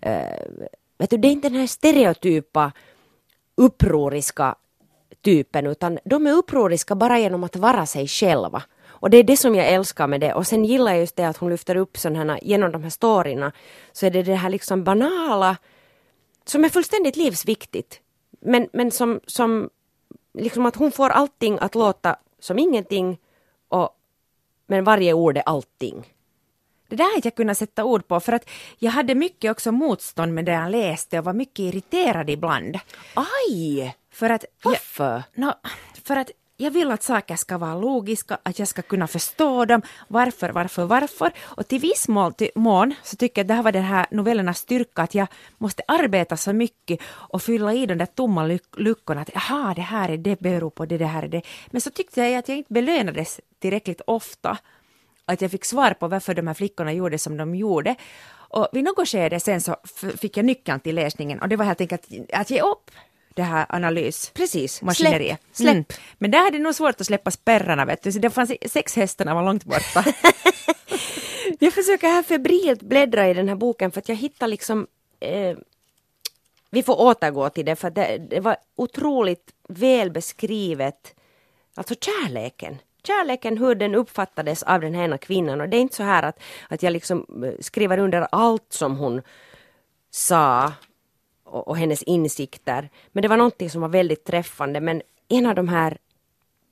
[0.06, 0.66] uh,
[0.98, 2.72] vet du, det är inte den här stereotypa
[3.58, 4.56] upproriska
[5.22, 8.64] typen utan de är upproriska bara genom att vara sig själva.
[9.02, 10.34] Och det är det som jag älskar med det.
[10.34, 13.52] Och sen gillar jag just det att hon lyfter upp sådana genom de här storyna,
[13.92, 15.58] så är det det här liksom banala
[16.46, 18.00] som är fullständigt livsviktigt.
[18.42, 19.70] Men, men som, som
[20.34, 23.18] liksom att hon får allting att låta som ingenting
[23.68, 23.98] och
[24.68, 26.14] men varje ord är allting.
[26.88, 30.34] Det där har jag kunnat sätta ord på för att jag hade mycket också motstånd
[30.34, 32.80] med det jag läste och var mycket irriterad ibland.
[33.14, 33.96] Aj!
[34.12, 34.46] För att...
[34.64, 35.24] Varför?
[35.34, 35.54] Jag, no,
[36.04, 39.82] för att jag vill att saker ska vara logiska, att jag ska kunna förstå dem.
[40.08, 41.32] Varför, varför, varför?
[41.40, 44.06] Och till viss mån, till mån så tycker jag att det här var den här
[44.12, 48.64] novellernas styrka, att jag måste arbeta så mycket och fylla i de där tomma luck
[48.78, 49.22] luckorna.
[49.22, 51.42] Att jaha, det här är det beror på det, det här är det.
[51.68, 54.58] Men så tyckte jag att jag inte belönades tillräckligt ofta.
[55.26, 57.96] Att jag fick svar på varför de här flickorna gjorde som de gjorde.
[58.54, 59.76] Och vid något skede sen så
[60.18, 62.92] fick jag nyckeln till läsningen och det var helt enkelt att ge upp
[63.34, 65.40] det här analys Precis, maskineriet.
[65.52, 65.56] släpp.
[65.56, 65.74] släpp.
[65.74, 65.86] Mm.
[66.18, 68.96] Men där hade det nog svårt att släppa spärrarna vet du, så det fanns sex
[68.96, 70.06] hästarna var långt borta.
[71.60, 74.88] jag försöker här febrilt bläddra i den här boken för att jag hittar liksom
[75.20, 75.58] eh,
[76.70, 81.16] vi får återgå till det för det, det var otroligt väl beskrivet,
[81.76, 85.62] alltså kärleken kärleken, hur den uppfattades av den här kvinnan.
[85.62, 86.40] Och det är inte så här att,
[86.70, 89.22] att jag liksom eh, skriver under allt som hon
[90.12, 90.74] sa
[91.52, 92.90] och, och hennes insikter.
[93.12, 94.80] Men det var någonting som var väldigt träffande.
[94.80, 95.98] Men en av de här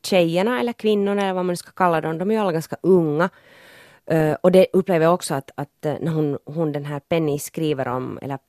[0.04, 3.30] tjejerna eller kvinnorna eller vad man ska kalla dem, de är ju alla ganska unga.
[4.12, 7.40] Uh, och det upplever jag också att, att eh, när hon, hon den här Penny
[7.40, 8.40] skriver om, eller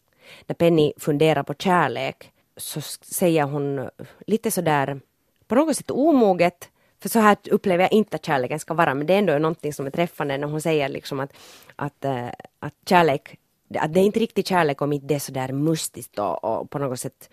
[0.47, 3.89] när Penny funderar på kärlek, så säger hon
[4.27, 5.01] lite sådär
[5.47, 6.71] på något sätt omoget
[7.03, 9.73] för så här upplever jag inte att kärleken ska vara, men det är ändå någonting
[9.73, 11.33] som är träffande när hon säger liksom att,
[11.77, 13.39] att, eh, att kärlek,
[13.79, 16.79] att det är inte riktigt kärlek om inte det är sådär mustigt och, och på
[16.79, 17.31] något sätt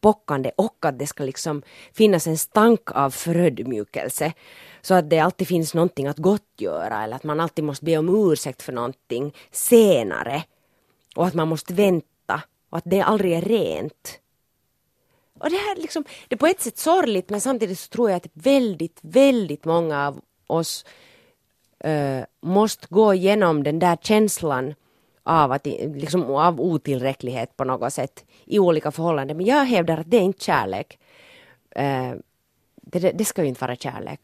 [0.00, 4.32] pockande och att det ska liksom finnas en stank av förödmjukelse.
[4.80, 8.32] Så att det alltid finns någonting att gottgöra eller att man alltid måste be om
[8.32, 10.42] ursäkt för någonting senare.
[11.16, 14.20] Och att man måste vänta och att det aldrig är rent.
[15.38, 18.16] Och det här liksom, det är på ett sätt sorgligt men samtidigt så tror jag
[18.16, 20.84] att väldigt, väldigt många av oss
[21.86, 24.74] uh, måste gå igenom den där känslan
[25.26, 29.36] av, att, liksom, av otillräcklighet på något sätt i olika förhållanden.
[29.36, 30.98] Men jag hävdar att det är inte kärlek.
[31.78, 32.14] Uh,
[32.74, 34.20] det, det ska ju inte vara kärlek.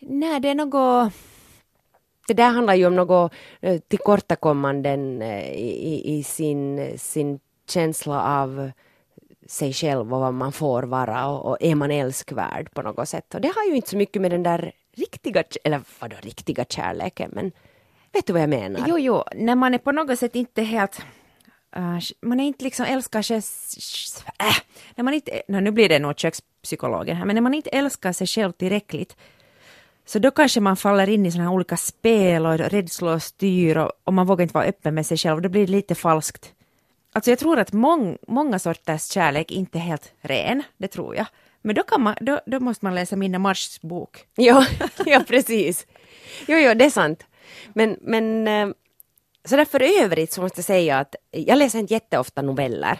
[0.00, 1.12] Nej, det är något...
[2.26, 3.32] Det där handlar ju om något
[3.66, 8.70] uh, tillkortakommanden uh, i, i sin, sin känsla av
[9.46, 13.34] sig själv och vad man får vara och, och, är man älskvärd på något sätt.
[13.34, 17.30] Och det har ju inte så mycket med den där riktiga, eller vadå riktiga kärleken,
[17.34, 17.52] men
[18.14, 18.84] vet du vad jag menar?
[18.88, 21.02] Jo, jo, när man är på något sätt inte helt
[21.76, 23.36] Uh, man är inte liksom älskar sig...
[23.36, 24.56] Äh,
[24.94, 28.12] när man inte, no, nu blir det nog kökspsykologen här, men när man inte älskar
[28.12, 29.16] sig själv tillräckligt
[30.06, 33.76] så då kanske man faller in i sådana här olika spel och rädslor och styr
[33.76, 35.42] och, och man vågar inte vara öppen med sig själv.
[35.42, 36.52] Då blir det lite falskt
[37.12, 41.26] Alltså jag tror att mång, många sorters kärlek inte är helt ren, det tror jag.
[41.62, 44.24] Men då, kan man, då, då måste man läsa Minna Mars bok.
[44.34, 44.66] Ja,
[45.06, 45.86] ja precis.
[46.46, 47.26] Jo, jo, det är sant.
[47.72, 48.68] Men, men eh,
[49.44, 52.98] så därför övrigt så måste jag säga att jag läser inte jätteofta noveller.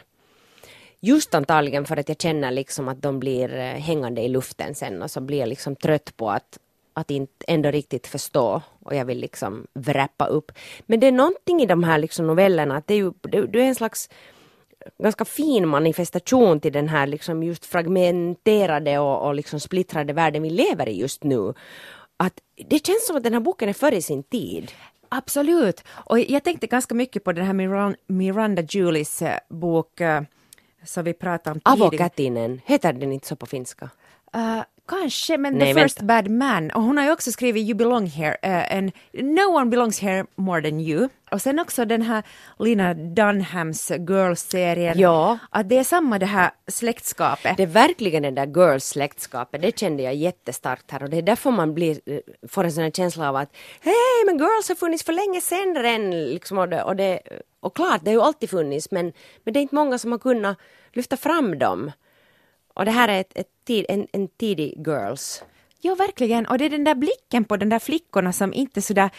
[1.00, 5.02] Just antagligen för att jag känner liksom att de blir eh, hängande i luften sen
[5.02, 6.58] och så blir jag liksom trött på att,
[6.92, 10.52] att inte ändå riktigt förstå och jag vill liksom wrappa upp.
[10.86, 13.60] Men det är någonting i de här liksom novellerna att det är ju det, det
[13.60, 14.08] är en slags
[14.98, 20.50] ganska fin manifestation till den här liksom just fragmenterade och, och liksom splittrade världen vi
[20.50, 21.54] lever i just nu.
[22.56, 24.72] Det känns som att den här boken är före sin tid.
[25.08, 25.84] Absolut.
[25.88, 30.20] Och jag tänkte ganska mycket på den här Miran, Miranda Julies eh, bok uh,
[30.84, 31.88] som vi pratade om tidigare.
[31.88, 33.90] Avokätinen, heter den inte så på finska?
[34.36, 36.22] Uh, Kanske, men Nej, The First vänta.
[36.22, 36.70] Bad Man.
[36.70, 40.26] Och hon har ju också skrivit You belong here uh, and No one belongs here
[40.36, 41.08] more than you.
[41.30, 42.22] Och sen också den här
[42.58, 44.98] Lina Dunhams Girls-serien.
[44.98, 45.38] Ja.
[45.50, 47.56] Att det är samma det här släktskapet.
[47.56, 51.50] Det är verkligen det där girls-släktskapet, det kände jag jättestarkt här och det är därför
[51.50, 52.18] man blir, eh,
[52.48, 55.82] får en sån här känsla av att hej men girls har funnits för länge sedan
[55.82, 57.20] redan liksom och, det, och, det,
[57.60, 59.12] och klart det har ju alltid funnits men,
[59.44, 60.58] men det är inte många som har kunnat
[60.92, 61.90] lyfta fram dem.
[62.74, 65.42] Och det här är ett, ett tid, en, en tidig girls.
[65.80, 66.46] Ja, verkligen.
[66.46, 69.10] Och det är den där blicken på de där flickorna som inte är sådär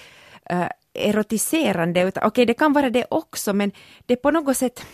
[0.52, 2.02] uh, erotiserande.
[2.02, 3.72] Utan, okej, okay, det kan vara det också, men
[4.06, 4.86] det är på något sätt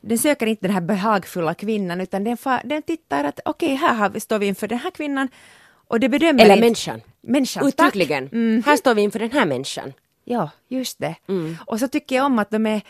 [0.00, 3.88] den söker inte den här behagfulla kvinnan utan den, fa, den tittar att okej, okay,
[3.88, 5.28] här har vi, står vi inför den här kvinnan
[5.70, 7.00] och det bedömer Eller inte, människan.
[7.20, 8.28] Människan, Uttryckligen.
[8.32, 8.62] Mm.
[8.66, 9.92] Här står vi inför den här människan.
[10.24, 11.14] Ja, just det.
[11.28, 11.56] Mm.
[11.66, 12.82] Och så tycker jag om att de är,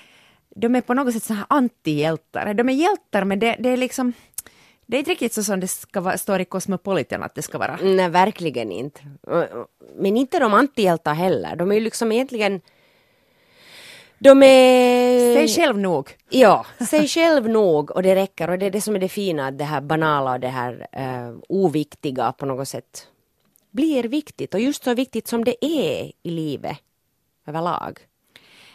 [0.56, 2.54] de är på något sätt så här antihjältar.
[2.54, 4.12] De är hjältar men det, det är liksom
[4.88, 7.58] det är inte riktigt så som det ska vara, står i Cosmopolitan att det ska
[7.58, 7.78] vara.
[7.82, 9.00] Nej, verkligen inte.
[9.96, 11.56] Men inte de antihjältar heller.
[11.56, 12.60] De är ju liksom egentligen...
[14.18, 15.34] De är...
[15.34, 16.16] Säg själv nog.
[16.28, 18.50] Ja, säg själv nog och det räcker.
[18.50, 21.38] Och det är det som är det fina, det här banala och det här uh,
[21.48, 23.06] oviktiga på något sätt
[23.70, 24.54] blir viktigt.
[24.54, 26.76] Och just så viktigt som det är i livet
[27.46, 27.98] överlag.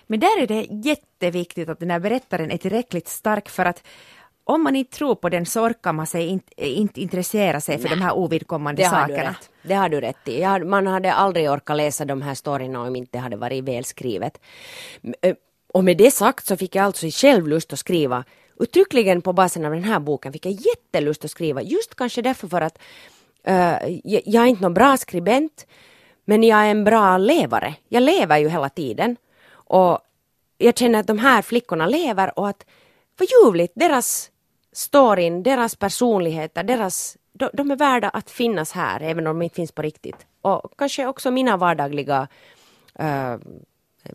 [0.08, 3.84] Men där är det jätteviktigt att den här berättaren är tillräckligt stark för att
[4.44, 7.90] om man inte tror på den så orkar man sig inte, inte intressera sig för
[7.90, 9.24] Nej, de här ovidkommande det sakerna.
[9.24, 9.36] Har.
[9.62, 10.42] Det har du rätt i.
[10.42, 14.42] Hade, man hade aldrig orkat läsa de här storyna om inte hade varit välskrivet.
[15.74, 18.24] Och med det sagt så fick jag alltså själv lust att skriva
[18.60, 22.48] uttryckligen på basen av den här boken fick jag jättelust att skriva just kanske därför
[22.48, 22.78] för att
[23.48, 25.68] uh, jag är inte någon bra skribent
[26.26, 27.76] men jag är en bra levare.
[27.90, 29.18] Jag lever ju hela tiden
[29.52, 30.00] och
[30.58, 32.66] jag känner att de här flickorna lever och att
[33.18, 34.32] vad ljuvligt, deras
[34.74, 39.56] storyn, deras personligheter, deras, de, de, är värda att finnas här även om de inte
[39.56, 40.26] finns på riktigt.
[40.42, 42.28] Och kanske också mina vardagliga,
[43.00, 43.36] uh,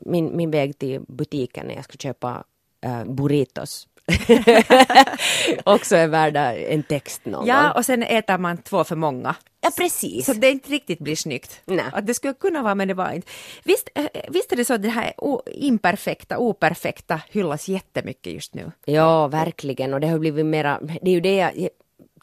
[0.00, 2.44] min, min väg till butiken när jag ska köpa
[2.86, 3.87] uh, burritos.
[5.64, 9.34] också är värda en text någon Ja, och sen äter man två för många.
[9.60, 10.26] Ja, precis.
[10.26, 11.60] Så det inte riktigt blir snyggt.
[11.64, 11.84] Nej.
[11.92, 13.28] Att det skulle kunna vara, men det var inte.
[13.64, 13.88] Visst,
[14.28, 15.12] visst är det så att det här
[15.46, 18.72] imperfekta, operfekta hyllas jättemycket just nu?
[18.84, 19.94] Ja, verkligen.
[19.94, 21.68] Och det har blivit mera, det är ju det jag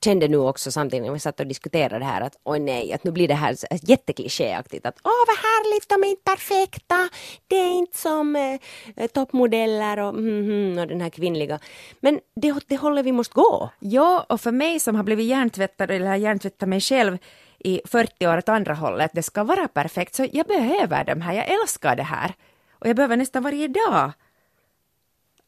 [0.06, 3.04] kände nu också samtidigt när vi satt och diskuterade det här att oj nej, att
[3.04, 7.10] nu blir det här jätteklichéaktigt att åh vad härligt, de är inte perfekta,
[7.48, 11.60] det är inte som eh, toppmodeller och, mm, mm, och den här kvinnliga.
[12.00, 13.70] Men det, det håller vi måste gå.
[13.80, 17.18] Ja, och för mig som har blivit hjärntvättad eller hjärntvättat mig själv
[17.60, 21.34] i 40 år åt andra hållet, det ska vara perfekt, så jag behöver de här,
[21.34, 22.34] jag älskar det här.
[22.72, 24.12] Och jag behöver nästan varje dag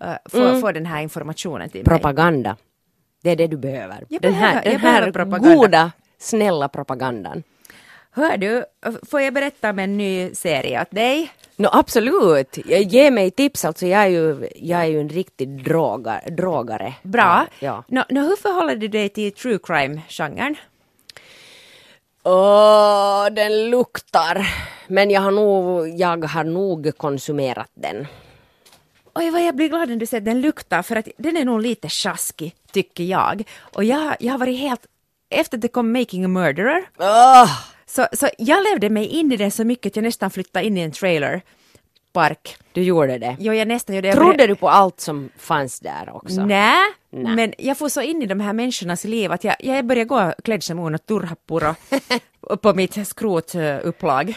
[0.03, 0.61] uh, få, mm.
[0.61, 2.49] få den här informationen till Propaganda.
[2.49, 2.66] mig.
[3.27, 4.05] Det är det du behöver.
[4.09, 5.55] Jag den behöver, här, den här propaganda.
[5.55, 7.43] goda, snälla propagandan.
[8.11, 8.65] Hör du,
[9.09, 11.31] får jag berätta om en ny serie åt dig?
[11.55, 13.65] No, absolut, ge mig tips.
[13.65, 16.93] Alltså, jag, är ju, jag är ju en riktig droga, drogare.
[17.03, 17.47] Bra.
[17.59, 17.83] Ja.
[17.87, 20.55] No, no, hur förhåller du dig till true crime-genren?
[22.23, 24.47] Åh, oh, den luktar.
[24.87, 28.07] Men jag har nog, jag har nog konsumerat den.
[29.19, 31.45] Oj, vad jag blir glad när du säger att den luktar, för att den är
[31.45, 33.43] nog lite sjaskig, tycker jag.
[33.59, 34.85] Och jag, jag har varit helt...
[35.29, 37.49] Efter det kom Making a Murderer, oh.
[37.85, 40.77] så, så jag levde mig in i den så mycket att jag nästan flyttade in
[40.77, 41.41] i en trailer
[42.17, 42.57] park.
[42.73, 43.35] Du gjorde det?
[43.39, 44.13] Jo, jag nästan gjorde det.
[44.13, 46.45] Trodde du på allt som fanns där också?
[46.45, 50.07] Nej, men jag får så in i de här människornas liv att jag, jag började
[50.07, 51.75] gå klädd som Uno Turhapuro
[52.61, 54.33] på mitt skrotupplag.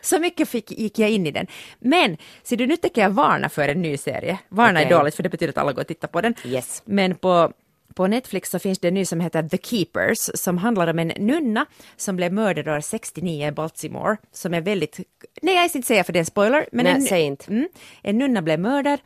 [0.00, 1.46] så mycket fick, gick jag in i den.
[1.78, 4.38] Men, ser du, nu tänker jag varna för en ny serie.
[4.48, 4.92] Varna okay.
[4.92, 6.34] är dåligt för det betyder att alla går och tittar på den.
[6.44, 6.82] Yes.
[6.84, 7.52] Men på
[7.94, 11.12] på Netflix så finns det en ny som heter The Keepers som handlar om en
[11.16, 15.00] nunna som blev mördad år 69 i Baltimore som är väldigt,
[15.42, 17.50] nej jag ska inte säga för det är en spoiler, men nej, en, säg inte.
[17.50, 17.68] Mm,
[18.02, 18.98] en nunna blev mördad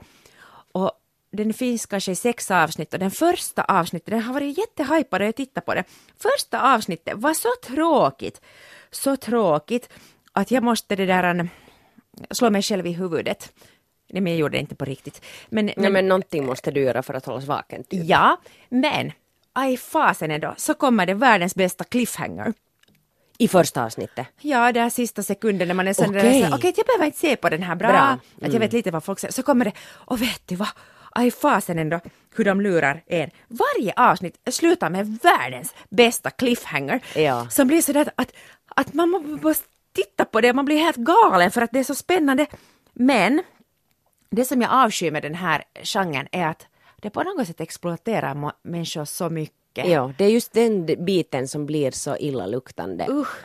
[0.72, 0.92] och
[1.30, 5.26] den finns kanske i sex avsnitt och den första avsnittet, den har varit jättehypad och
[5.26, 5.84] jag tittar på det.
[6.18, 8.40] Första avsnittet var så tråkigt,
[8.90, 9.88] så tråkigt
[10.32, 11.48] att jag måste det där an,
[12.30, 13.52] slå mig själv i huvudet.
[14.10, 15.22] Nej, men jag gjorde det inte på riktigt.
[15.48, 17.84] Men, Nej, men, men någonting måste du göra för att hållas vaken.
[17.84, 18.04] Typ.
[18.04, 18.36] ja,
[18.68, 19.12] men
[19.52, 22.52] aj fasen ändå, så kommer det världens bästa cliffhanger.
[23.40, 24.26] I första avsnittet.
[24.40, 26.46] Ja, där sista sekunden när man är sån där, Okej.
[26.50, 28.18] så- okej, jag behöver inte se på den här bra, Bra.
[28.42, 30.68] att jag vet lite vad folk säger, så kommer det, och vet du vad,
[31.10, 32.00] aj fasen ändå
[32.36, 33.30] hur de lurar en.
[33.48, 37.46] Varje avsnitt slutar med världens bästa cliffhanger, Ja.
[37.50, 38.32] som blir sådär att,
[38.68, 41.84] att man må- måste titta på det, man blir helt galen för att det är
[41.84, 42.46] så spännande.
[42.92, 43.42] Men
[44.30, 46.66] det som jag avskyr med den här genren är att
[47.02, 49.88] det på något sätt exploaterar människor så mycket.
[49.88, 53.06] Ja, det är just den biten som blir så illaluktande.
[53.10, 53.36] Usch.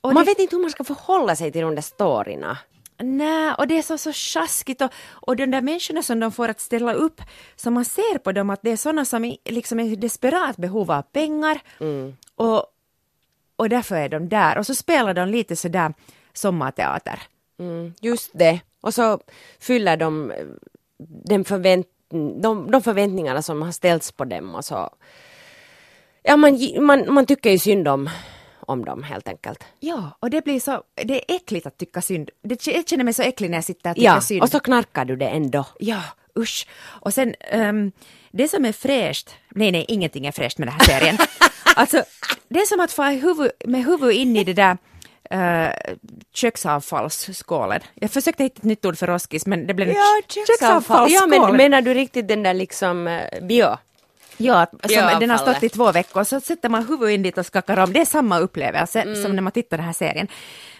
[0.00, 2.58] Och man det- vet inte hur man ska förhålla sig till de där storyna.
[3.02, 6.48] Nej, och det är så, så sjaskigt och, och de där människorna som de får
[6.48, 7.20] att ställa upp,
[7.56, 10.90] så man ser på dem att det är sådana som i- liksom är desperat behov
[10.90, 11.60] av pengar
[12.34, 12.64] och,
[13.56, 15.94] och därför är de där och så spelar de lite sådär
[16.32, 17.22] sommarteater.
[17.58, 18.60] Mm, just det.
[18.80, 19.20] Och så
[19.60, 20.46] fyller de eh,
[21.24, 21.86] den förvänt
[22.42, 24.90] de, de förväntningarna som har ställts på dem och så.
[26.22, 28.10] Ja, man, man, man tycker ju synd om,
[28.60, 29.64] om dem helt enkelt.
[29.80, 32.30] Ja, och det blir så, det är äckligt att tycka synd.
[32.42, 34.42] Det, jag känner mig så äcklig när jag sitter och tycker Ja, synd.
[34.42, 35.66] och så knarkar du det ändå.
[35.78, 36.02] Ja,
[36.38, 36.66] usch.
[36.82, 37.92] Och sen, ehm,
[38.30, 41.18] det som är fräscht, nej nej, ingenting är fräscht med den här serien.
[41.76, 42.02] alltså,
[42.48, 44.78] det är som att få huvud, med huvud in i det där
[45.34, 45.68] uh,
[46.34, 47.80] köksavfallsskålen.
[47.94, 51.40] Jag försökte hitta ett nytt ord för roskis, men det blev Ja, köksavfallsskålen.
[51.40, 53.76] men menar du riktigt den där liksom eh, bio?
[54.36, 57.46] Ja, som, den har stått i två veckor, så sätter man huvudet in dit och
[57.46, 57.92] skakar om.
[57.92, 59.22] Det är samma upplevelse Mm.
[59.22, 60.28] som när man tittar på den här serien.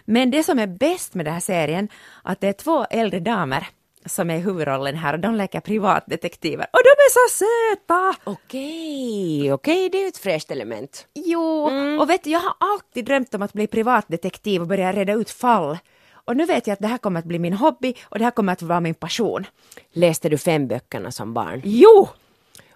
[0.05, 1.87] Men det som är bäst med den här serien,
[2.23, 3.67] att det är två äldre damer
[4.05, 6.67] som är huvudrollen här och de leker privatdetektiver.
[6.73, 8.31] Och de är så söta!
[8.31, 11.07] Okej, okej, det är ju ett fräscht element.
[11.13, 11.99] Jo, Mm.
[11.99, 15.29] och vet du, jag har alltid drömt om att bli privatdetektiv och börja reda ut
[15.29, 15.77] fall.
[16.25, 18.31] Och nu vet jag att det här kommer att bli min hobby och det här
[18.31, 19.45] kommer att vara min passion.
[19.93, 21.61] Läste du fem böckerna som barn?
[21.65, 22.07] Jo!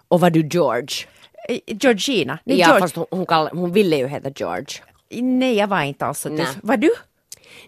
[0.08, 1.06] Och var du George?
[1.48, 2.38] Eh, Georgina.
[2.44, 2.80] Ja, George.
[2.80, 4.66] fast hon, hon, kall, hon ville ju heta George.
[5.10, 6.56] Nej, jag var inte alls så tuff.
[6.62, 6.90] Var du?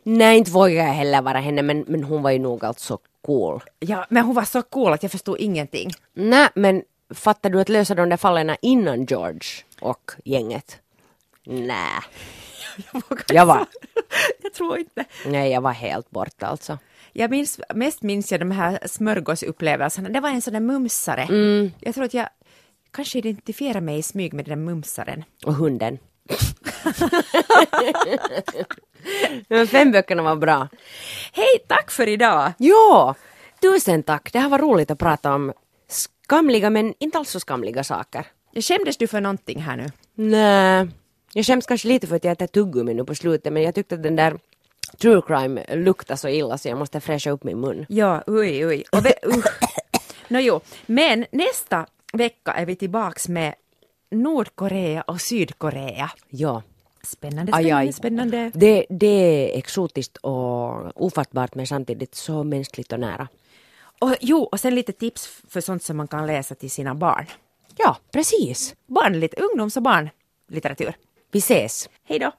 [0.02, 3.60] Nej, inte vågar jag heller vara henne, men, men hon var ju nog alltså cool.
[3.78, 5.90] Ja, men hon var så cool att jag förstod ingenting.
[6.14, 6.82] Nej, men
[7.14, 9.48] fattar du att lösa de där fallen innan George
[9.80, 10.78] och gänget?
[11.44, 12.00] Nej.
[13.28, 13.66] Jag var,
[14.42, 15.04] jag tror inte.
[15.26, 16.78] nej, jag var helt borta alltså.
[17.12, 20.08] Jag minns, mest minns jag de här smörgåsupplevelserna.
[20.08, 21.22] Det var en sån där mumsare.
[21.22, 21.70] Mm.
[21.80, 22.28] Jag tror att jag
[22.90, 25.24] kanske identifierar mig i smyg med den där mumsaren.
[25.46, 25.98] Och hunden.
[29.48, 30.68] Men fem böckerna var bra.
[31.32, 32.52] Hej, tack för idag!
[32.58, 33.14] Ja,
[33.60, 34.32] tusen tack.
[34.32, 35.52] Det här var roligt att prata om
[35.88, 38.26] skamliga men inte alls så skamliga saker.
[38.52, 39.86] Jag skämdes du för någonting här nu?
[40.14, 40.88] Nej,
[41.32, 43.94] jag skäms kanske lite för att jag äter tuggummi nu på slutet men jag tyckte
[43.94, 44.38] att den där
[44.98, 47.86] true crime luktar så illa så jag måste fräscha upp min mun.
[47.88, 48.84] Ja, oj, oj.
[48.92, 49.18] Och ve-.
[50.28, 53.54] Nå jo, men nästa vecka är vi tillbaks med
[54.10, 56.10] Nordkorea och Sydkorea.
[56.28, 56.62] Ja.
[57.02, 57.92] Spännande, Aj, spännande, aj.
[57.92, 58.50] spännande.
[58.54, 59.06] Det, det
[59.54, 63.28] är exotiskt och ofattbart men samtidigt så mänskligt och nära.
[63.98, 67.26] Och jo, och sen lite tips för sånt som man kan läsa till sina barn.
[67.76, 68.74] Ja, precis.
[68.86, 70.92] Barn, lite ungdoms och barnlitteratur.
[71.30, 71.88] Vi ses.
[72.04, 72.32] Hej då!